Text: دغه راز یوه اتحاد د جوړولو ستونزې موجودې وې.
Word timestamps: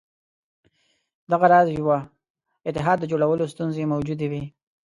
دغه 1.31 1.45
راز 1.53 1.67
یوه 1.79 1.97
اتحاد 2.67 2.97
د 2.99 3.05
جوړولو 3.11 3.51
ستونزې 3.53 3.83
موجودې 3.93 4.27
وې. 4.31 4.43